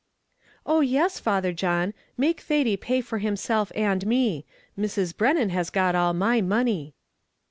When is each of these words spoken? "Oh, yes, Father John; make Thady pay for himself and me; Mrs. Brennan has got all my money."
"Oh, 0.65 0.79
yes, 0.79 1.19
Father 1.19 1.53
John; 1.53 1.93
make 2.17 2.41
Thady 2.41 2.75
pay 2.75 3.01
for 3.01 3.19
himself 3.19 3.71
and 3.75 4.07
me; 4.07 4.47
Mrs. 4.75 5.15
Brennan 5.15 5.49
has 5.49 5.69
got 5.69 5.93
all 5.93 6.15
my 6.15 6.41
money." 6.41 6.95